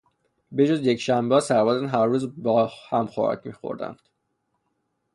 به 0.51 0.67
جز 0.67 0.81
یکشنبهها 0.87 1.39
سربازان 1.41 1.87
هر 1.89 2.05
روز 2.05 2.41
با 2.43 2.71
هم 2.89 3.07
خوراک 3.07 3.45
میخوردند. 3.45 3.99